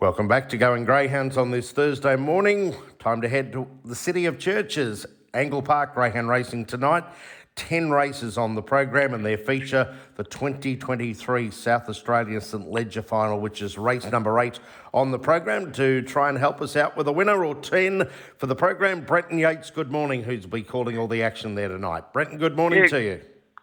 Welcome 0.00 0.28
back 0.28 0.48
to 0.48 0.56
Going 0.56 0.86
Greyhounds 0.86 1.36
on 1.36 1.50
this 1.50 1.72
Thursday 1.72 2.16
morning. 2.16 2.74
Time 2.98 3.20
to 3.20 3.28
head 3.28 3.52
to 3.52 3.66
the 3.84 3.94
City 3.94 4.24
of 4.24 4.38
Churches, 4.38 5.04
Angle 5.34 5.60
Park 5.60 5.94
Greyhound 5.94 6.30
Racing 6.30 6.64
tonight. 6.64 7.04
10 7.56 7.90
races 7.90 8.38
on 8.38 8.54
the 8.54 8.62
program 8.62 9.12
and 9.12 9.26
their 9.26 9.36
feature 9.36 9.94
the 10.16 10.24
2023 10.24 11.50
South 11.50 11.86
Australia 11.90 12.40
St 12.40 12.70
Leger 12.70 13.02
final, 13.02 13.40
which 13.40 13.60
is 13.60 13.76
race 13.76 14.06
number 14.06 14.38
eight 14.40 14.58
on 14.94 15.10
the 15.10 15.18
program. 15.18 15.70
To 15.72 16.00
try 16.00 16.30
and 16.30 16.38
help 16.38 16.62
us 16.62 16.76
out 16.76 16.96
with 16.96 17.06
a 17.06 17.12
winner 17.12 17.44
or 17.44 17.54
10 17.54 18.08
for 18.38 18.46
the 18.46 18.56
program, 18.56 19.02
Brenton 19.02 19.38
Yates, 19.38 19.70
good 19.70 19.90
morning, 19.92 20.22
who's 20.22 20.46
be 20.46 20.62
calling 20.62 20.96
all 20.96 21.08
the 21.08 21.22
action 21.22 21.54
there 21.54 21.68
tonight. 21.68 22.10
Brenton, 22.14 22.38
good 22.38 22.56
morning 22.56 22.84
Yeah. 22.84 22.88
to 22.88 23.02
you. 23.02 23.20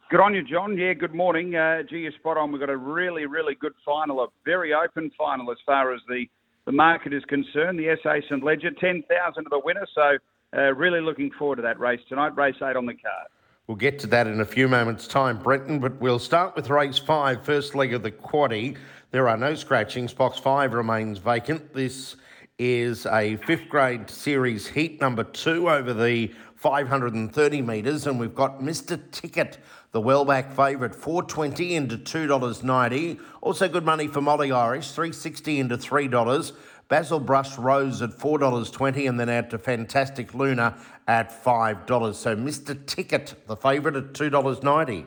Good 0.10 0.22
on 0.22 0.34
you, 0.34 0.42
John. 0.42 0.78
Yeah, 0.78 0.94
good 0.94 1.14
morning. 1.14 1.54
Uh, 1.58 1.84
gee, 1.84 1.98
you're 1.98 2.14
spot 2.14 2.38
on. 2.38 2.54
We've 2.54 2.62
got 2.62 2.70
a 2.70 2.78
really, 2.78 3.26
really 3.26 3.56
good 3.56 3.74
final, 3.84 4.24
a 4.24 4.28
very 4.46 4.74
open 4.74 5.12
final 5.18 5.52
as 5.52 5.58
far 5.66 5.94
as 5.94 6.00
the, 6.08 6.26
the 6.66 6.72
market 6.72 7.14
is 7.14 7.26
concerned. 7.26 7.78
The 7.78 7.94
SA 8.02 8.22
St 8.30 8.42
Leger, 8.42 8.72
10,000 8.72 9.04
to 9.44 9.50
the 9.50 9.60
winner. 9.66 9.86
So, 9.94 10.18
uh, 10.58 10.74
really 10.76 11.02
looking 11.02 11.30
forward 11.38 11.58
to 11.58 11.62
that 11.64 11.78
race 11.78 12.00
tonight. 12.08 12.38
Race 12.38 12.56
eight 12.62 12.78
on 12.78 12.86
the 12.86 12.94
card. 12.94 13.28
We'll 13.68 13.76
get 13.76 14.00
to 14.00 14.08
that 14.08 14.28
in 14.28 14.40
a 14.40 14.46
few 14.46 14.70
moments' 14.70 15.08
time, 15.08 15.40
Brenton, 15.40 15.80
but 15.80 16.00
we'll 16.00 16.20
start 16.20 16.56
with 16.56 16.70
race 16.70 16.98
five, 16.98 17.44
first 17.44 17.76
leg 17.76 17.94
of 17.94 18.02
the 18.02 18.12
quaddy. 18.12 18.78
There 19.12 19.28
are 19.28 19.36
no 19.36 19.56
scratchings. 19.56 20.14
Box 20.14 20.40
five 20.40 20.72
remains 20.72 21.18
vacant. 21.18 21.74
This 21.74 22.16
is 22.60 23.06
a 23.06 23.36
fifth 23.38 23.70
grade 23.70 24.10
series 24.10 24.68
heat 24.68 25.00
number 25.00 25.24
two 25.24 25.70
over 25.70 25.94
the 25.94 26.32
530 26.56 27.62
metres, 27.62 28.08
and 28.08 28.20
we've 28.20 28.34
got 28.34 28.62
Mr. 28.62 29.00
Ticket, 29.12 29.60
the 29.92 30.02
well-back 30.02 30.52
favourite, 30.52 30.96
420 30.96 31.76
into 31.76 31.98
$2.90. 31.98 33.20
Also 33.42 33.68
good 33.68 33.86
money 33.86 34.08
for 34.08 34.22
Molly 34.22 34.52
Irish, 34.52 34.90
360 34.92 35.60
into 35.60 35.78
$3. 35.78 36.52
Basil 36.88 37.20
Brush 37.20 37.58
Rose 37.60 38.02
at 38.02 38.10
$4.20 38.12 39.08
and 39.08 39.20
then 39.20 39.30
out 39.30 39.52
to 39.52 39.60
Fantastic 39.60 40.34
Luna 40.34 40.78
at 41.08 41.44
$5. 41.44 42.16
So 42.16 42.36
Mr. 42.36 42.86
Ticket, 42.88 43.36
the 43.46 43.56
favourite 43.56 43.98
at 43.98 44.14
$2.90. 44.14 45.06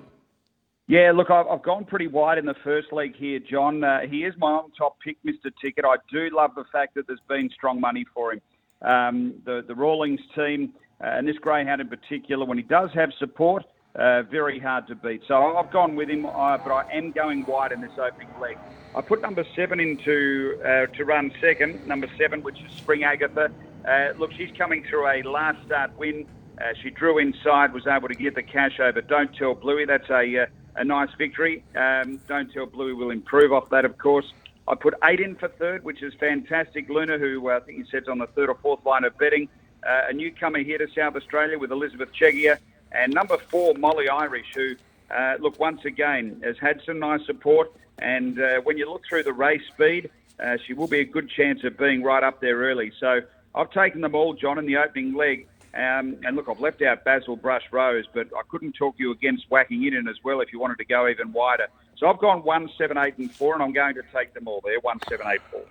Yeah, 0.90 1.12
look, 1.14 1.30
I've, 1.30 1.62
gone 1.62 1.84
pretty 1.84 2.08
wide 2.08 2.36
in 2.36 2.46
the 2.46 2.56
first 2.64 2.92
leg 2.92 3.14
here, 3.14 3.38
John. 3.38 3.84
Uh, 3.84 4.00
he 4.10 4.24
is 4.24 4.34
my 4.38 4.48
on-top 4.48 4.98
pick, 4.98 5.18
Mr. 5.24 5.52
Ticket. 5.62 5.84
I 5.84 5.94
do 6.10 6.30
love 6.34 6.56
the 6.56 6.64
fact 6.72 6.96
that 6.96 7.06
there's 7.06 7.20
been 7.28 7.48
strong 7.54 7.80
money 7.80 8.04
for 8.12 8.32
him. 8.32 8.40
Um, 8.82 9.34
the, 9.44 9.64
the 9.64 9.72
Rawlings 9.76 10.18
team, 10.34 10.72
uh, 11.00 11.10
and 11.10 11.28
this 11.28 11.38
greyhound 11.38 11.80
in 11.80 11.86
particular, 11.86 12.44
when 12.44 12.58
he 12.58 12.64
does 12.64 12.90
have 12.94 13.12
support, 13.20 13.62
uh, 13.94 14.22
very 14.22 14.58
hard 14.58 14.88
to 14.88 14.96
beat. 14.96 15.22
So 15.28 15.56
I've 15.56 15.70
gone 15.70 15.94
with 15.94 16.08
him, 16.08 16.26
uh, 16.26 16.58
but 16.58 16.72
I 16.72 16.90
am 16.92 17.12
going 17.12 17.46
wide 17.46 17.70
in 17.70 17.80
this 17.80 17.96
opening 17.96 18.40
leg. 18.40 18.58
I 18.92 19.00
put 19.00 19.22
number 19.22 19.44
seven 19.54 19.78
into 19.78 20.60
uh, 20.64 20.86
to 20.86 21.04
run 21.04 21.30
second, 21.40 21.86
number 21.86 22.08
seven, 22.18 22.42
which 22.42 22.60
is 22.62 22.72
Spring 22.72 23.04
Agatha. 23.04 23.52
Uh, 23.86 24.08
look, 24.18 24.32
she's 24.32 24.50
coming 24.58 24.84
through 24.90 25.06
a 25.06 25.22
last 25.22 25.64
start 25.66 25.96
win. 25.96 26.26
Uh, 26.60 26.74
she 26.82 26.90
drew 26.90 27.18
inside, 27.18 27.72
was 27.72 27.86
able 27.86 28.08
to 28.08 28.14
get 28.16 28.34
the 28.34 28.42
cash 28.42 28.80
over. 28.80 29.00
Don't 29.00 29.32
tell 29.36 29.54
Bluey. 29.54 29.84
That's 29.84 30.10
a 30.10 30.42
uh, 30.42 30.46
a 30.80 30.84
nice 30.84 31.10
victory. 31.18 31.62
Um, 31.76 32.20
don't 32.26 32.50
tell 32.50 32.64
Bluey 32.64 32.94
will 32.94 33.10
improve 33.10 33.52
off 33.52 33.68
that, 33.68 33.84
of 33.84 33.98
course. 33.98 34.32
I 34.66 34.74
put 34.74 34.94
eight 35.04 35.20
in 35.20 35.36
for 35.36 35.48
third, 35.48 35.84
which 35.84 36.02
is 36.02 36.14
fantastic. 36.14 36.88
Luna, 36.88 37.18
who 37.18 37.50
uh, 37.50 37.58
I 37.58 37.60
think 37.60 37.84
he 37.84 37.90
says 37.90 38.08
on 38.08 38.18
the 38.18 38.26
third 38.28 38.48
or 38.48 38.54
fourth 38.54 38.84
line 38.86 39.04
of 39.04 39.16
betting, 39.18 39.48
uh, 39.86 40.08
a 40.08 40.12
newcomer 40.14 40.60
here 40.60 40.78
to 40.78 40.88
South 40.96 41.16
Australia 41.16 41.58
with 41.58 41.70
Elizabeth 41.70 42.10
Chegia, 42.14 42.58
and 42.92 43.12
number 43.12 43.36
four 43.36 43.74
Molly 43.74 44.08
Irish, 44.08 44.46
who 44.54 44.74
uh, 45.14 45.36
look 45.38 45.60
once 45.60 45.84
again 45.84 46.40
has 46.42 46.56
had 46.58 46.80
some 46.86 46.98
nice 46.98 47.24
support. 47.26 47.70
And 47.98 48.40
uh, 48.40 48.62
when 48.62 48.78
you 48.78 48.90
look 48.90 49.02
through 49.06 49.24
the 49.24 49.34
race 49.34 49.62
speed, 49.74 50.08
uh, 50.42 50.56
she 50.66 50.72
will 50.72 50.88
be 50.88 51.00
a 51.00 51.04
good 51.04 51.28
chance 51.28 51.62
of 51.64 51.76
being 51.76 52.02
right 52.02 52.22
up 52.22 52.40
there 52.40 52.56
early. 52.56 52.90
So 52.98 53.20
I've 53.54 53.70
taken 53.70 54.00
them 54.00 54.14
all, 54.14 54.32
John, 54.32 54.58
in 54.58 54.64
the 54.64 54.78
opening 54.78 55.14
leg. 55.14 55.46
Um, 55.72 56.16
and 56.24 56.34
look, 56.34 56.48
I've 56.48 56.60
left 56.60 56.82
out 56.82 57.04
Basil 57.04 57.36
Brush 57.36 57.62
Rose, 57.70 58.04
but 58.12 58.26
I 58.36 58.42
couldn't 58.48 58.72
talk 58.72 58.96
you 58.98 59.12
against 59.12 59.44
whacking 59.50 59.84
in 59.84 60.08
as 60.08 60.16
well 60.24 60.40
if 60.40 60.52
you 60.52 60.58
wanted 60.58 60.78
to 60.78 60.84
go 60.84 61.08
even 61.08 61.32
wider. 61.32 61.68
So 61.96 62.08
I've 62.08 62.18
gone 62.18 62.42
one, 62.42 62.68
seven, 62.76 62.98
eight, 62.98 63.18
and 63.18 63.30
four, 63.30 63.54
and 63.54 63.62
I'm 63.62 63.72
going 63.72 63.94
to 63.94 64.02
take 64.12 64.34
them 64.34 64.48
all 64.48 64.60
there. 64.64 64.80
One, 64.80 64.98
seven, 65.08 65.26
eight, 65.28 65.40
four. 65.50 65.62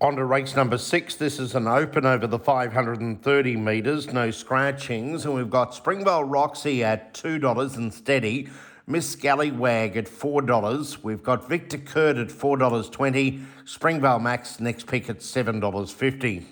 On 0.00 0.14
to 0.14 0.24
race 0.24 0.54
number 0.54 0.78
six. 0.78 1.16
This 1.16 1.40
is 1.40 1.56
an 1.56 1.66
open 1.66 2.06
over 2.06 2.26
the 2.26 2.38
530 2.38 3.56
metres, 3.56 4.12
no 4.12 4.30
scratchings. 4.30 5.24
And 5.24 5.34
we've 5.34 5.50
got 5.50 5.74
Springvale 5.74 6.22
Roxy 6.22 6.84
at 6.84 7.12
$2 7.14 7.76
and 7.76 7.92
steady. 7.92 8.48
Miss 8.86 9.10
Scallywag 9.10 9.96
at 9.96 10.06
$4. 10.06 11.02
We've 11.02 11.22
got 11.22 11.48
Victor 11.48 11.78
Kurt 11.78 12.16
at 12.16 12.28
$4.20. 12.28 13.44
Springvale 13.64 14.20
Max 14.20 14.60
next 14.60 14.86
pick 14.86 15.10
at 15.10 15.18
$7.50. 15.18 16.44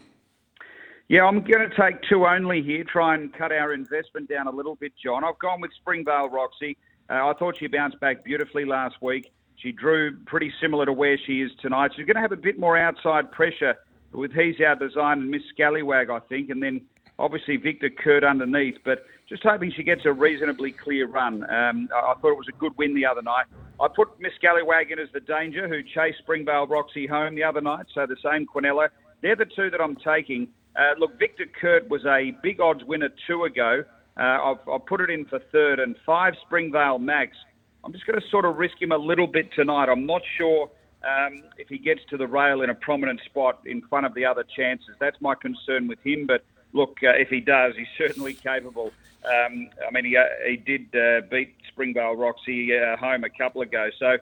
Yeah, 1.09 1.25
I'm 1.25 1.41
going 1.41 1.71
to 1.71 1.77
take 1.77 2.03
two 2.09 2.27
only 2.27 2.63
here, 2.63 2.83
try 2.83 3.15
and 3.15 3.33
cut 3.33 3.53
our 3.53 3.73
investment 3.73 4.29
down 4.29 4.49
a 4.49 4.51
little 4.51 4.75
bit, 4.75 4.93
John. 5.03 5.23
I've 5.23 5.39
gone 5.39 5.61
with 5.61 5.71
Springvale 5.81 6.29
Roxy. 6.31 6.77
Uh, 7.09 7.29
I 7.29 7.33
thought 7.39 7.57
she 7.59 7.69
bounced 7.69 8.01
back 8.01 8.25
beautifully 8.25 8.65
last 8.65 8.97
week. 9.01 9.33
She 9.55 9.71
drew 9.71 10.17
pretty 10.27 10.53
similar 10.61 10.85
to 10.85 10.93
where 10.93 11.17
she 11.25 11.43
is 11.43 11.53
tonight. 11.63 11.93
She's 11.95 12.07
going 12.07 12.17
to 12.17 12.21
have 12.21 12.33
a 12.33 12.37
bit 12.37 12.59
more 12.59 12.77
outside 12.77 13.31
pressure 13.31 13.77
with 14.13 14.33
He's 14.33 14.57
Our 14.61 14.75
Design 14.75 15.21
and 15.21 15.31
Miss 15.31 15.43
Scallywag, 15.55 16.11
I 16.11 16.19
think, 16.19 16.51
and 16.51 16.61
then 16.61 16.81
obviously 17.21 17.57
Victor 17.57 17.89
Kurt 17.89 18.25
underneath. 18.25 18.79
But 18.85 19.07
just 19.29 19.45
hoping 19.45 19.73
she 19.77 19.85
gets 19.85 20.05
a 20.07 20.13
reasonably 20.13 20.73
clear 20.73 21.07
run. 21.07 21.49
Um, 21.49 21.89
I 21.95 22.15
thought 22.21 22.33
it 22.33 22.39
was 22.39 22.49
a 22.49 22.59
good 22.59 22.77
win 22.77 22.97
the 22.97 23.07
other 23.07 23.23
night. 23.23 23.47
I 23.81 23.87
put 23.95 24.09
Miss 24.19 24.33
Scallywag 24.41 24.91
in 24.91 24.99
as 24.99 25.09
the 25.13 25.21
danger 25.21 25.69
who 25.69 25.85
chased 25.85 26.19
Springvale 26.19 26.67
Roxy 26.67 27.07
home 27.07 27.37
the 27.37 27.45
other 27.45 27.61
night, 27.61 27.87
so 27.95 28.07
the 28.07 28.17
same 28.25 28.45
Quinella. 28.45 28.89
They're 29.23 29.37
the 29.37 29.47
two 29.47 29.71
that 29.71 29.81
I'm 29.81 29.95
taking. 29.97 30.49
Uh, 30.77 30.93
look, 30.99 31.19
Victor 31.19 31.47
Kurt 31.61 31.89
was 31.89 32.05
a 32.05 32.37
big 32.43 32.61
odds 32.61 32.85
winner 32.85 33.09
two 33.27 33.45
ago. 33.45 33.85
Uh, 34.19 34.21
I've, 34.21 34.69
I've 34.69 34.87
put 34.87 35.01
it 35.01 35.11
in 35.11 35.25
for 35.25 35.39
third 35.39 35.81
and 35.81 35.97
five 36.05 36.35
Springvale 36.43 36.99
Max. 36.99 37.37
I'm 37.85 37.93
just 37.93 38.07
going 38.07 38.21
to 38.21 38.29
sort 38.29 38.45
of 38.45 38.57
risk 38.57 38.81
him 38.81 38.93
a 38.93 38.97
little 38.99 39.27
bit 39.27 39.53
tonight. 39.53 39.89
I'm 39.89 40.07
not 40.07 40.23
sure 40.37 40.71
um, 41.05 41.43
if 41.57 41.69
he 41.69 41.79
gets 41.79 42.01
to 42.11 42.17
the 42.17 42.27
rail 42.27 42.63
in 42.63 42.71
a 42.71 42.75
prominent 42.75 43.21
spot 43.25 43.61
in 43.65 43.81
front 43.83 44.07
of 44.07 44.15
the 44.15 44.25
other 44.25 44.45
chances. 44.45 44.95
That's 44.99 45.21
my 45.21 45.35
concern 45.35 45.87
with 45.87 46.01
him. 46.05 46.27
But 46.27 46.45
look, 46.73 46.99
uh, 47.03 47.11
if 47.11 47.29
he 47.29 47.41
does, 47.41 47.75
he's 47.77 47.87
certainly 47.97 48.35
capable. 48.35 48.93
Um, 49.25 49.71
I 49.87 49.91
mean, 49.93 50.05
he, 50.05 50.17
uh, 50.17 50.25
he 50.47 50.57
did 50.57 50.95
uh, 50.95 51.23
beat 51.31 51.55
Springvale 51.69 52.17
Roxy 52.17 52.77
uh, 52.77 52.97
home 52.97 53.25
a 53.25 53.31
couple 53.31 53.63
ago. 53.63 53.91
So, 53.99 54.19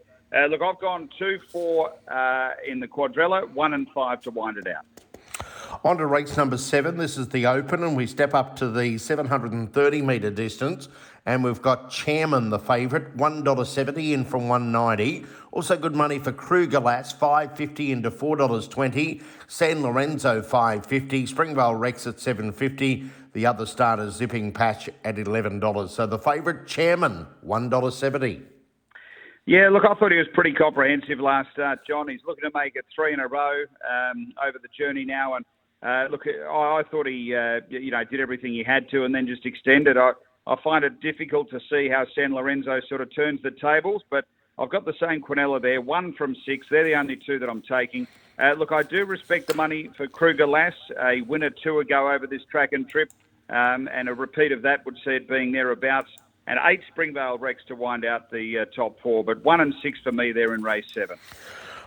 look, 0.49 0.63
I've 0.63 0.81
gone 0.81 1.09
two, 1.19 1.39
four 1.51 1.93
in 2.67 2.81
the 2.81 2.89
quadrella, 2.89 3.49
one 3.51 3.75
and 3.75 3.89
five 3.91 4.21
to 4.23 4.31
wind 4.31 4.59
it 4.59 4.67
out. 4.67 4.85
On 5.83 5.97
to 5.97 6.07
race 6.07 6.37
number 6.37 6.57
seven. 6.57 6.99
This 6.99 7.17
is 7.17 7.29
the 7.29 7.47
open, 7.47 7.83
and 7.83 7.97
we 7.97 8.07
step 8.07 8.35
up 8.35 8.55
to 8.57 8.69
the 8.69 8.99
730 8.99 10.03
metre 10.03 10.31
distance. 10.31 10.89
And 11.27 11.43
we've 11.43 11.61
got 11.61 11.91
Chairman, 11.91 12.51
the 12.51 12.59
favourite, 12.59 13.17
$1.70 13.17 14.13
in 14.13 14.25
from 14.27 14.47
190 14.47 15.25
Also 15.53 15.77
good 15.77 15.97
money 15.97 16.19
for 16.19 16.33
Kruger 16.33 16.81
Lass, 16.81 17.13
550 17.13 17.93
into 17.93 18.11
$4.20 18.11 19.23
San 19.49 19.83
Lorenzo, 19.83 20.43
550 20.43 21.27
Springvale 21.27 21.75
Rex 21.75 22.07
at 22.07 22.21
750 22.21 23.11
The 23.33 23.47
other 23.47 23.65
starters, 23.65 24.17
Zipping 24.17 24.53
Patch 24.53 24.91
at 25.03 25.17
$11. 25.17 25.89
So 25.89 26.07
the 26.07 26.19
favourite, 26.19 26.67
Chairman, 26.67 27.27
$1.70. 27.47 28.43
Yeah, 29.47 29.69
look, 29.71 29.85
I 29.85 29.95
thought 29.95 30.11
he 30.11 30.19
was 30.19 30.27
pretty 30.33 30.53
comprehensive 30.53 31.21
last 31.21 31.51
start, 31.53 31.81
John. 31.87 32.09
He's 32.09 32.21
looking 32.27 32.51
to 32.51 32.51
make 32.55 32.77
it 32.77 32.85
three 32.95 33.13
in 33.13 33.21
a 33.21 33.29
row 33.29 33.65
um, 33.85 34.33
over 34.47 34.59
the 34.59 34.69
journey 34.79 35.05
now, 35.05 35.35
and 35.35 35.45
uh, 35.85 36.07
look, 36.11 36.23
I, 36.27 36.81
I 36.81 36.83
thought 36.91 37.07
he, 37.07 37.35
uh, 37.35 37.61
you 37.69 37.91
know, 37.91 38.03
did 38.05 38.21
everything 38.21 38.53
he 38.53 38.65
had 38.65 38.89
to, 38.91 39.05
and 39.05 39.15
then 39.15 39.27
just 39.27 39.45
extended. 39.45 39.97
I, 39.97 40.13
I 40.47 40.57
find 40.63 40.85
it 40.85 41.01
difficult 41.01 41.51
to 41.51 41.61
see 41.71 41.89
how 41.89 42.07
San 42.15 42.35
Lorenzo 42.35 42.81
sort 42.89 43.01
of 43.01 43.15
turns 43.15 43.43
the 43.43 43.51
tables, 43.51 44.03
but 44.11 44.25
I've 44.59 44.71
got 44.71 44.85
the 44.85 44.95
same 45.01 45.21
Quinella 45.21 45.61
there, 45.61 45.81
one 45.81 46.13
from 46.15 46.37
six. 46.47 46.67
They're 46.71 46.85
the 46.85 46.95
only 46.95 47.17
two 47.17 47.39
that 47.39 47.49
I'm 47.49 47.63
taking. 47.63 48.07
Uh, 48.39 48.53
look, 48.53 48.73
I 48.73 48.83
do 48.83 49.05
respect 49.05 49.47
the 49.47 49.55
money 49.55 49.91
for 49.97 50.07
Kruger 50.07 50.47
Lass, 50.47 50.75
a 50.99 51.21
winner 51.23 51.51
two 51.51 51.81
ago 51.81 52.11
over 52.11 52.27
this 52.27 52.45
track 52.51 52.73
and 52.73 52.89
trip, 52.89 53.11
um, 53.51 53.89
and 53.93 54.09
a 54.09 54.15
repeat 54.15 54.53
of 54.53 54.63
that 54.63 54.85
would 54.87 54.97
see 55.05 55.13
it 55.13 55.29
being 55.29 55.53
thereabouts. 55.53 56.11
And 56.47 56.59
eight 56.65 56.83
Springvale 56.89 57.39
Rex 57.39 57.63
to 57.69 57.75
wind 57.75 58.05
out 58.05 58.31
the 58.31 58.61
uh, 58.61 58.65
top 58.67 59.01
four, 59.01 59.25
but 59.25 59.43
one 59.45 59.61
and 59.61 59.75
six 59.83 59.99
for 60.01 60.13
me 60.13 60.33
there 60.33 60.55
in 60.55 60.63
race 60.63 60.87
seven. 60.93 61.19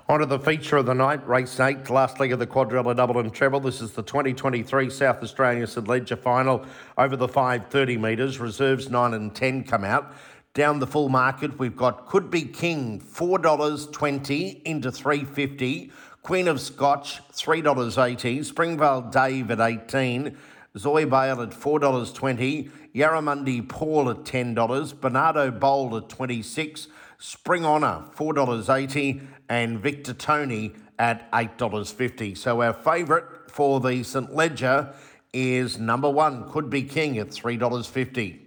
On 0.10 0.22
to 0.22 0.26
the 0.26 0.40
feature 0.40 0.78
of 0.78 0.86
the 0.86 0.94
night, 0.94 1.28
race 1.28 1.60
eight, 1.60 1.90
last 1.90 2.18
leg 2.18 2.32
of 2.32 2.40
the 2.40 2.48
quadrella 2.48 2.96
double 2.96 3.20
and 3.20 3.34
treble. 3.34 3.60
This 3.60 3.82
is 3.82 3.92
the 3.92 4.02
2023 4.02 4.90
South 4.90 5.22
Australia 5.22 5.68
St 5.68 5.86
Leger 5.86 6.16
final 6.16 6.66
over 6.98 7.18
the 7.18 7.28
530 7.28 7.98
metres. 7.98 8.40
Reserves 8.40 8.90
9 8.90 9.14
and 9.14 9.36
10 9.36 9.66
come 9.66 9.84
out. 9.84 10.14
Down 10.54 10.80
the 10.80 10.88
full 10.88 11.10
market, 11.10 11.60
we've 11.60 11.76
got 11.76 12.06
Could 12.06 12.32
Be 12.32 12.44
King, 12.44 13.02
$4.20 13.02 14.64
into 14.64 14.94
350 14.94 15.92
Queen 16.24 16.48
of 16.48 16.62
Scotch, 16.62 17.22
$3.80. 17.34 18.46
Springvale 18.46 19.02
Dave 19.12 19.52
at 19.52 19.60
18 19.60 20.38
Zoe 20.78 21.06
Bale 21.06 21.42
at 21.42 21.50
$4.20, 21.50 22.70
Yarramundi 22.94 23.68
Paul 23.68 24.10
at 24.10 24.18
$10, 24.18 25.02
Bernardo 25.02 25.52
Bold 25.52 25.96
at 25.96 26.10
26 26.10 26.88
Spring 27.20 27.66
Honour 27.66 28.06
$4.80, 28.16 29.26
and 29.50 29.80
Victor 29.80 30.14
Tony 30.14 30.74
at 31.00 31.32
$8.50. 31.32 32.38
So 32.38 32.62
our 32.62 32.74
favourite 32.74 33.26
for 33.50 33.80
the 33.80 34.04
St 34.04 34.34
Leger 34.36 34.94
is 35.34 35.80
number 35.80 36.10
one, 36.10 36.50
Could 36.50 36.70
Be 36.70 36.84
King 36.84 37.18
at 37.18 37.30
$3.50. 37.30 38.40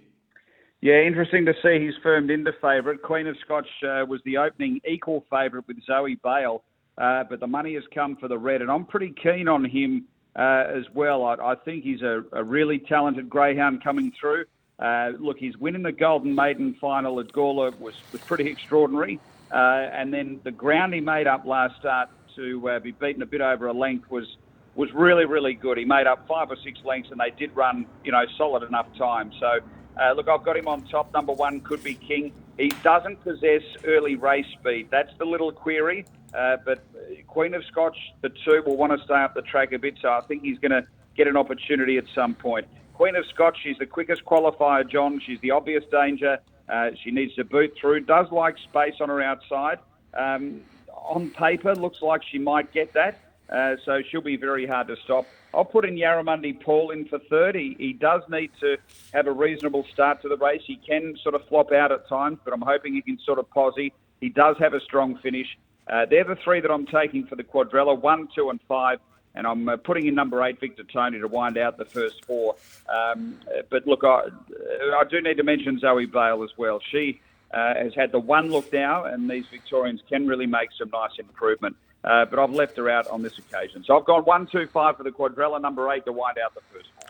Yeah, 0.81 1.01
interesting 1.01 1.45
to 1.45 1.53
see 1.61 1.79
he's 1.79 1.93
firmed 2.01 2.31
into 2.31 2.53
favourite. 2.59 3.03
Queen 3.03 3.27
of 3.27 3.35
Scotch 3.45 3.67
uh, 3.83 4.03
was 4.07 4.19
the 4.25 4.37
opening 4.37 4.81
equal 4.87 5.23
favourite 5.29 5.67
with 5.67 5.77
Zoe 5.85 6.15
Bale, 6.23 6.63
uh, 6.97 7.23
but 7.29 7.39
the 7.39 7.47
money 7.47 7.75
has 7.75 7.83
come 7.93 8.15
for 8.15 8.27
the 8.27 8.37
red, 8.37 8.61
and 8.61 8.71
I'm 8.71 8.85
pretty 8.85 9.13
keen 9.21 9.47
on 9.47 9.63
him 9.63 10.05
uh, 10.35 10.63
as 10.75 10.85
well. 10.95 11.23
I, 11.23 11.35
I, 11.35 11.55
think 11.55 11.83
he's 11.83 12.01
a, 12.01 12.23
a, 12.31 12.43
really 12.43 12.79
talented 12.79 13.29
greyhound 13.29 13.83
coming 13.83 14.11
through. 14.19 14.45
Uh, 14.81 15.11
look, 15.19 15.37
his 15.37 15.57
win 15.57 15.75
in 15.75 15.83
the 15.83 15.91
Golden 15.91 16.33
Maiden 16.33 16.75
final 16.81 17.19
at 17.19 17.27
Gawler 17.27 17.77
was, 17.79 17.93
was 18.11 18.21
pretty 18.21 18.49
extraordinary, 18.49 19.19
uh, 19.51 19.55
and 19.55 20.11
then 20.13 20.39
the 20.43 20.51
ground 20.51 20.93
he 20.93 20.99
made 20.99 21.27
up 21.27 21.45
last 21.45 21.77
start 21.79 22.09
to 22.35 22.69
uh, 22.69 22.79
be 22.79 22.91
beaten 22.91 23.21
a 23.21 23.25
bit 23.25 23.41
over 23.41 23.67
a 23.67 23.73
length 23.73 24.09
was 24.09 24.25
was 24.73 24.91
really, 24.93 25.25
really 25.25 25.53
good. 25.53 25.77
He 25.77 25.83
made 25.83 26.07
up 26.07 26.25
five 26.27 26.49
or 26.49 26.55
six 26.63 26.79
lengths, 26.85 27.11
and 27.11 27.19
they 27.19 27.31
did 27.31 27.53
run, 27.55 27.85
you 28.05 28.11
know, 28.13 28.23
solid 28.37 28.63
enough 28.63 28.87
time. 28.97 29.31
So 29.37 29.59
uh, 30.01 30.13
look, 30.13 30.29
I've 30.29 30.43
got 30.43 30.55
him 30.55 30.67
on 30.67 30.81
top. 30.83 31.13
Number 31.13 31.33
one 31.33 31.59
could 31.59 31.83
be 31.83 31.95
King. 31.95 32.31
He 32.57 32.69
doesn't 32.83 33.21
possess 33.21 33.63
early 33.85 34.15
race 34.15 34.45
speed. 34.59 34.87
That's 34.89 35.11
the 35.17 35.25
little 35.25 35.51
query. 35.51 36.05
Uh, 36.33 36.57
but 36.63 36.83
Queen 37.27 37.53
of 37.53 37.65
Scotch, 37.65 37.97
the 38.21 38.29
two, 38.29 38.63
will 38.65 38.77
want 38.77 38.97
to 38.97 39.03
stay 39.03 39.15
up 39.15 39.33
the 39.33 39.41
track 39.41 39.73
a 39.73 39.79
bit, 39.79 39.95
so 40.01 40.09
I 40.09 40.21
think 40.21 40.43
he's 40.43 40.59
going 40.59 40.71
to 40.71 40.87
get 41.15 41.27
an 41.27 41.35
opportunity 41.35 41.97
at 41.97 42.05
some 42.15 42.33
point. 42.33 42.67
Queen 42.93 43.15
of 43.15 43.25
Scotch, 43.33 43.57
she's 43.63 43.77
the 43.77 43.85
quickest 43.85 44.23
qualifier, 44.25 44.87
John. 44.89 45.19
She's 45.25 45.39
the 45.41 45.51
obvious 45.51 45.83
danger. 45.91 46.39
Uh, 46.69 46.91
she 47.03 47.11
needs 47.11 47.33
to 47.35 47.43
boot 47.43 47.73
through. 47.79 48.01
Does 48.01 48.31
like 48.31 48.57
space 48.57 48.95
on 49.01 49.09
her 49.09 49.21
outside. 49.21 49.79
Um, 50.13 50.61
on 50.93 51.29
paper, 51.31 51.75
looks 51.75 52.01
like 52.01 52.21
she 52.23 52.37
might 52.37 52.71
get 52.71 52.93
that. 52.93 53.19
Uh, 53.49 53.75
so 53.83 54.01
she'll 54.09 54.21
be 54.21 54.37
very 54.37 54.65
hard 54.65 54.87
to 54.87 54.95
stop. 55.03 55.25
I'll 55.53 55.65
put 55.65 55.83
in 55.83 55.95
Yarramundi 55.95 56.61
Paul 56.61 56.91
in 56.91 57.05
for 57.05 57.19
30. 57.19 57.75
He, 57.77 57.91
does 57.91 58.21
need 58.29 58.51
to 58.61 58.77
have 59.13 59.27
a 59.27 59.31
reasonable 59.31 59.85
start 59.91 60.21
to 60.21 60.29
the 60.29 60.37
race. 60.37 60.61
He 60.65 60.77
can 60.77 61.17
sort 61.21 61.35
of 61.35 61.45
flop 61.49 61.73
out 61.73 61.91
at 61.91 62.07
times, 62.07 62.39
but 62.45 62.53
I'm 62.53 62.61
hoping 62.61 62.93
he 62.93 63.01
can 63.01 63.19
sort 63.25 63.39
of 63.39 63.49
posse. 63.49 63.91
He 64.21 64.29
does 64.29 64.55
have 64.59 64.73
a 64.73 64.79
strong 64.79 65.17
finish. 65.17 65.57
Uh, 65.91 66.05
they're 66.09 66.23
the 66.23 66.37
three 66.37 66.61
that 66.61 66.71
I'm 66.71 66.85
taking 66.85 67.27
for 67.27 67.35
the 67.35 67.43
quadrella 67.43 67.99
one, 67.99 68.29
two, 68.33 68.49
and 68.49 68.61
five. 68.67 68.99
And 69.33 69.47
I'm 69.47 69.69
uh, 69.69 69.77
putting 69.77 70.07
in 70.07 70.15
number 70.15 70.43
eight, 70.43 70.59
Victor 70.59 70.83
Tony, 70.83 71.19
to 71.19 71.27
wind 71.27 71.57
out 71.57 71.77
the 71.77 71.85
first 71.85 72.25
four. 72.25 72.55
Um, 72.89 73.37
but 73.69 73.87
look, 73.87 74.03
I, 74.03 74.23
I 74.99 75.03
do 75.09 75.21
need 75.21 75.37
to 75.37 75.43
mention 75.43 75.79
Zoe 75.79 76.05
Bale 76.05 76.43
as 76.43 76.51
well. 76.57 76.79
She 76.91 77.21
uh, 77.53 77.75
has 77.75 77.93
had 77.95 78.11
the 78.11 78.19
one 78.19 78.51
look 78.51 78.71
now, 78.73 79.05
and 79.05 79.29
these 79.29 79.45
Victorians 79.49 80.01
can 80.09 80.27
really 80.27 80.47
make 80.47 80.69
some 80.77 80.89
nice 80.91 81.17
improvement. 81.17 81.75
Uh, 82.03 82.25
but 82.25 82.39
I've 82.39 82.51
left 82.51 82.77
her 82.77 82.89
out 82.89 83.07
on 83.07 83.21
this 83.21 83.37
occasion. 83.37 83.83
So 83.85 83.97
I've 83.97 84.05
gone 84.05 84.23
one, 84.23 84.47
two, 84.47 84.67
five 84.67 84.97
for 84.97 85.03
the 85.03 85.11
quadrella, 85.11 85.61
number 85.61 85.89
eight 85.91 86.03
to 86.05 86.11
wind 86.11 86.37
out 86.43 86.53
the 86.55 86.61
first 86.73 86.89
four. 86.95 87.09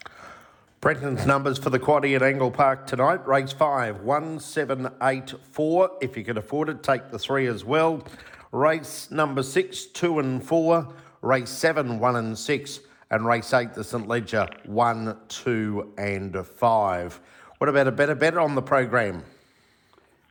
Brenton's 0.82 1.26
numbers 1.26 1.58
for 1.60 1.70
the 1.70 1.80
quaddy 1.80 2.16
at 2.16 2.24
Angle 2.24 2.52
Park 2.52 2.88
tonight. 2.88 3.26
Race 3.28 3.54
five, 3.54 4.02
one, 4.02 4.40
seven, 4.40 4.90
eight, 5.04 5.34
four. 5.52 5.92
If 6.02 6.18
you 6.18 6.24
can 6.24 6.38
afford 6.38 6.70
it, 6.70 6.84
take 6.84 7.12
the 7.12 7.20
three 7.20 7.48
as 7.48 7.64
well. 7.64 8.04
Race 8.52 9.10
number 9.12 9.44
six, 9.44 9.86
two 9.86 10.20
and 10.20 10.44
four. 10.44 10.94
Race 11.22 11.50
seven, 11.50 12.00
one 12.00 12.16
and 12.16 12.38
six. 12.38 12.80
And 13.10 13.26
race 13.26 13.54
eight, 13.54 13.74
the 13.74 13.84
St 13.84 14.08
Leger, 14.08 14.48
one, 14.66 15.18
two, 15.28 15.94
and 15.98 16.46
five. 16.46 17.20
What 17.58 17.70
about 17.70 17.88
a 17.88 17.92
better 17.92 18.16
bet 18.16 18.38
on 18.38 18.56
the 18.56 18.62
program? 18.62 19.24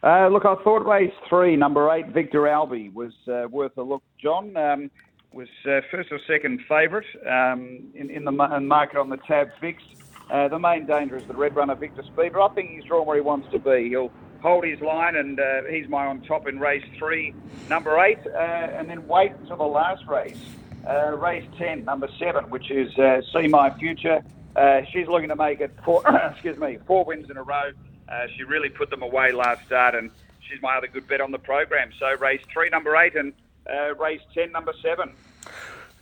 Uh, 0.03 0.29
look, 0.29 0.47
I 0.47 0.55
thought 0.65 0.87
race 0.87 1.13
three, 1.29 1.57
number 1.57 1.91
eight, 1.93 2.09
Victor 2.09 2.49
Albi, 2.49 2.89
was 2.89 3.13
uh, 3.29 3.49
worth 3.51 3.77
a 3.77 3.83
look. 3.83 4.03
John 4.19 4.57
um, 4.57 4.91
was 5.33 5.49
uh, 5.67 5.81
first 5.91 6.11
or 6.11 6.19
second 6.27 6.61
favourite 6.67 7.07
um, 7.27 7.83
in, 7.95 8.09
in, 8.09 8.25
the 8.25 8.33
market 8.33 8.99
on 8.99 9.11
the 9.11 9.19
tab 9.29 9.51
fixed. 9.61 9.87
Uh, 10.31 10.49
the 10.49 10.59
main 10.59 10.87
danger 10.87 11.17
is 11.17 11.25
the 11.27 11.35
red 11.35 11.55
runner, 11.55 11.75
Victor 11.75 12.03
Speed, 12.03 12.33
but 12.33 12.43
I 12.43 12.55
think 12.55 12.71
he's 12.71 12.85
drawn 12.85 13.07
where 13.07 13.17
he 13.17 13.23
wants 13.23 13.49
to 13.53 13.59
be. 13.59 13.91
He'll 13.91 14.11
hold 14.41 14.65
his 14.65 14.81
line, 14.81 15.17
and 15.17 15.39
uh, 15.39 15.63
he's 15.69 15.89
my 15.89 16.07
on 16.07 16.23
top 16.23 16.49
in 16.49 16.59
race 16.59 16.85
three, 16.99 17.35
number 17.69 17.99
eight, 18.01 18.21
uh, 18.27 18.39
and 18.39 18.89
then 18.89 19.07
wait 19.07 19.33
until 19.41 19.59
the 19.59 19.65
last 19.65 20.07
race, 20.07 20.41
race 20.87 21.47
10, 21.59 21.85
number 21.85 22.09
seven, 22.19 22.51
which 22.51 22.71
is 22.71 22.93
See 23.33 23.49
My 23.49 23.71
Future. 23.79 24.23
she's 24.93 25.09
looking 25.09 25.29
to 25.29 25.37
make 25.37 25.61
it 25.61 25.73
four, 25.85 26.03
excuse 26.33 26.59
me, 26.59 26.79
four 26.87 27.05
wins 27.05 27.31
in 27.31 27.37
a 27.37 27.43
row. 27.43 27.71
Uh, 28.11 28.27
she 28.37 28.43
really 28.43 28.69
put 28.69 28.91
them 28.91 29.03
away 29.03 29.31
last 29.31 29.65
start, 29.67 29.95
and 29.95 30.11
she's 30.41 30.61
my 30.63 30.77
other 30.77 30.89
good 30.89 31.07
bet 31.07 31.21
on 31.21 31.31
the 31.31 31.39
program. 31.39 31.91
So 31.99 32.17
race 32.17 32.43
three, 32.53 32.69
number 32.69 32.97
eight, 32.97 33.15
and 33.15 33.33
uh, 33.73 33.95
race 33.95 34.21
ten, 34.35 34.51
number 34.51 34.73
seven. 34.83 35.13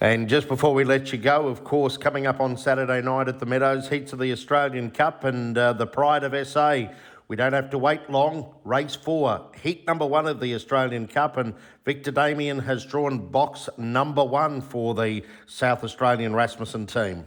And 0.00 0.28
just 0.28 0.48
before 0.48 0.72
we 0.74 0.84
let 0.84 1.12
you 1.12 1.18
go, 1.18 1.48
of 1.48 1.64
course, 1.64 1.96
coming 1.96 2.26
up 2.26 2.40
on 2.40 2.56
Saturday 2.56 3.02
night 3.02 3.28
at 3.28 3.40
the 3.40 3.46
Meadows, 3.46 3.88
heats 3.88 4.12
of 4.12 4.20
the 4.20 4.30
Australian 4.32 4.90
Cup 4.90 5.24
and 5.24 5.58
uh, 5.58 5.72
the 5.72 5.86
Pride 5.86 6.22
of 6.22 6.46
SA. 6.46 6.84
We 7.28 7.36
don't 7.36 7.52
have 7.52 7.68
to 7.70 7.78
wait 7.78 8.08
long. 8.08 8.54
Race 8.64 8.96
four, 8.96 9.50
heat 9.62 9.86
number 9.86 10.06
one 10.06 10.26
of 10.26 10.40
the 10.40 10.54
Australian 10.54 11.06
Cup, 11.06 11.36
and 11.36 11.54
Victor 11.84 12.10
Damien 12.10 12.60
has 12.60 12.86
drawn 12.86 13.28
box 13.28 13.68
number 13.76 14.24
one 14.24 14.62
for 14.62 14.94
the 14.94 15.22
South 15.46 15.84
Australian 15.84 16.34
Rasmussen 16.34 16.86
team. 16.86 17.26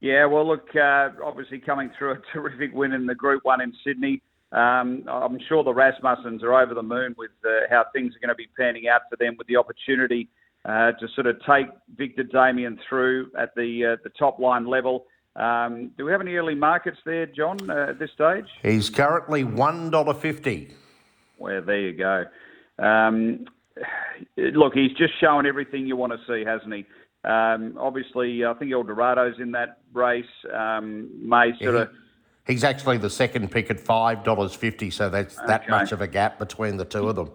Yeah, 0.00 0.26
well, 0.26 0.46
look, 0.46 0.68
uh, 0.76 1.08
obviously 1.24 1.58
coming 1.58 1.90
through 1.96 2.12
a 2.12 2.18
terrific 2.34 2.74
win 2.74 2.92
in 2.92 3.06
the 3.06 3.14
Group 3.14 3.46
1 3.46 3.62
in 3.62 3.72
Sydney. 3.82 4.20
Um, 4.52 5.04
I'm 5.08 5.38
sure 5.48 5.64
the 5.64 5.72
Rasmussens 5.72 6.42
are 6.42 6.54
over 6.54 6.74
the 6.74 6.82
moon 6.82 7.14
with 7.16 7.30
uh, 7.46 7.66
how 7.70 7.86
things 7.94 8.14
are 8.14 8.18
going 8.18 8.28
to 8.28 8.34
be 8.34 8.48
panning 8.58 8.88
out 8.88 9.02
for 9.08 9.16
them 9.16 9.36
with 9.38 9.46
the 9.46 9.56
opportunity 9.56 10.28
uh, 10.66 10.92
to 10.92 11.08
sort 11.14 11.26
of 11.26 11.36
take 11.46 11.66
Victor 11.96 12.24
Damien 12.24 12.78
through 12.88 13.30
at 13.38 13.54
the 13.54 13.94
uh, 13.94 13.96
the 14.04 14.10
top 14.18 14.38
line 14.38 14.66
level. 14.66 15.06
Um, 15.38 15.92
do 15.96 16.04
we 16.04 16.10
have 16.10 16.20
any 16.20 16.34
early 16.34 16.56
markets 16.56 16.98
there, 17.06 17.26
John, 17.26 17.70
uh, 17.70 17.90
at 17.90 18.00
this 18.00 18.10
stage? 18.12 18.46
He's 18.62 18.90
currently 18.90 19.44
$1.50. 19.44 20.72
Well, 21.38 21.62
there 21.62 21.80
you 21.80 21.92
go. 21.96 22.24
Um, 22.78 23.46
look, 24.36 24.74
he's 24.74 24.92
just 24.98 25.12
showing 25.20 25.46
everything 25.46 25.86
you 25.86 25.96
want 25.96 26.12
to 26.12 26.18
see, 26.26 26.44
hasn't 26.44 26.74
he? 26.74 26.84
Um, 27.24 27.76
obviously, 27.78 28.44
I 28.44 28.52
think 28.54 28.72
El 28.72 28.82
Dorado's 28.82 29.38
in 29.38 29.52
that 29.52 29.78
race. 29.92 30.24
Um, 30.52 31.08
May 31.22 31.52
sort 31.60 31.74
yeah, 31.74 31.80
of. 31.82 31.90
He's 32.46 32.64
actually 32.64 32.98
the 32.98 33.10
second 33.10 33.50
pick 33.50 33.70
at 33.70 33.78
five 33.78 34.24
dollars 34.24 34.54
fifty, 34.54 34.90
so 34.90 35.10
that's 35.10 35.34
that 35.46 35.62
okay. 35.62 35.70
much 35.70 35.92
of 35.92 36.00
a 36.00 36.06
gap 36.06 36.38
between 36.38 36.76
the 36.76 36.84
two 36.84 37.08
of 37.08 37.16
them. 37.16 37.30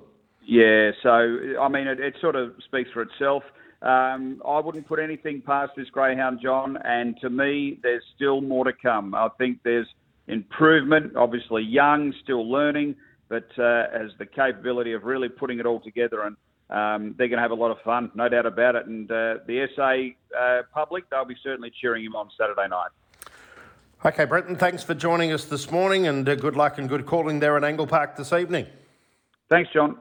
Yeah, 0.45 0.91
so 1.03 1.09
I 1.61 1.67
mean, 1.67 1.87
it, 1.87 1.99
it 1.99 2.15
sort 2.19 2.35
of 2.35 2.53
speaks 2.65 2.89
for 2.91 3.01
itself. 3.01 3.43
Um, 3.83 4.41
I 4.47 4.59
wouldn't 4.59 4.87
put 4.87 4.99
anything 4.99 5.41
past 5.41 5.73
this 5.75 5.89
greyhound, 5.89 6.39
John. 6.41 6.77
And 6.83 7.19
to 7.19 7.29
me, 7.29 7.79
there's 7.83 8.03
still 8.15 8.41
more 8.41 8.63
to 8.63 8.73
come. 8.73 9.13
I 9.13 9.27
think 9.37 9.59
there's 9.63 9.87
improvement. 10.27 11.15
Obviously, 11.15 11.63
young, 11.63 12.13
still 12.23 12.49
learning, 12.49 12.95
but 13.27 13.47
uh, 13.59 13.91
has 13.91 14.11
the 14.17 14.25
capability 14.25 14.93
of 14.93 15.03
really 15.03 15.29
putting 15.29 15.59
it 15.59 15.65
all 15.65 15.81
together 15.81 16.23
and 16.23 16.37
um, 16.69 17.13
they're 17.17 17.27
going 17.27 17.37
to 17.37 17.41
have 17.41 17.51
a 17.51 17.55
lot 17.55 17.71
of 17.71 17.79
fun, 17.81 18.09
no 18.15 18.27
doubt 18.27 18.45
about 18.45 18.75
it. 18.75 18.87
And 18.87 19.09
uh, 19.11 19.35
the 19.45 19.67
SA 19.75 20.37
uh, 20.37 20.61
public, 20.73 21.07
they'll 21.09 21.25
be 21.25 21.35
certainly 21.43 21.71
cheering 21.81 22.03
him 22.03 22.15
on 22.15 22.29
Saturday 22.37 22.67
night. 22.67 22.89
Okay, 24.05 24.25
Brenton, 24.25 24.55
thanks 24.55 24.83
for 24.83 24.93
joining 24.93 25.31
us 25.31 25.45
this 25.45 25.71
morning 25.71 26.07
and 26.07 26.27
uh, 26.27 26.35
good 26.35 26.55
luck 26.55 26.77
and 26.77 26.89
good 26.89 27.05
calling 27.05 27.39
there 27.39 27.55
at 27.57 27.63
Angle 27.63 27.87
Park 27.87 28.15
this 28.15 28.33
evening. 28.33 28.65
Thanks, 29.49 29.69
John. 29.71 29.97